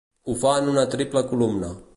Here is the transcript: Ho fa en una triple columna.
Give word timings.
Ho 0.29 0.35
fa 0.43 0.53
en 0.61 0.71
una 0.71 0.87
triple 0.95 1.25
columna. 1.35 1.75